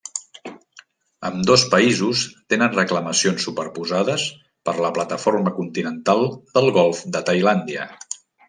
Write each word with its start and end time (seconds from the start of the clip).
Ambdós 1.27 1.65
països 1.73 2.23
tenen 2.55 2.73
reclamacions 2.79 3.45
superposades 3.49 4.25
per 4.69 4.75
la 4.87 4.93
plataforma 4.99 5.57
continental 5.61 6.27
del 6.57 6.73
golf 6.83 7.07
de 7.17 7.27
Tailàndia. 7.33 7.89